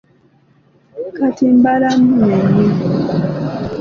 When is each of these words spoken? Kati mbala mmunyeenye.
Kati 1.15 1.45
mbala 1.57 1.87
mmunyeenye. 1.99 2.63